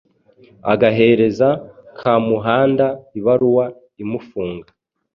[0.73, 1.47] agahereza
[1.99, 2.87] Kamuhanda
[3.19, 3.65] ibaruwa
[4.03, 4.69] imufunga